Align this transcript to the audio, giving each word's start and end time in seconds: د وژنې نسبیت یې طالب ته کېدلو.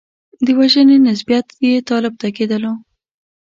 د 0.45 0.47
وژنې 0.59 0.97
نسبیت 1.07 1.47
یې 1.65 1.73
طالب 1.89 2.13
ته 2.21 2.27
کېدلو. 2.37 2.73